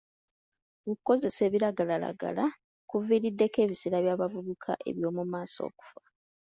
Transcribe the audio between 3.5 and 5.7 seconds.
ebiseera by'abavubuka eby'omu maaso